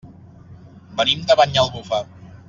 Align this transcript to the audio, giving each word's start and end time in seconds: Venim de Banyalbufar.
Venim 1.01 1.21
de 1.31 1.37
Banyalbufar. 1.43 2.01